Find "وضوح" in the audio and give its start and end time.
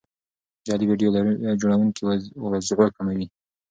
2.43-2.87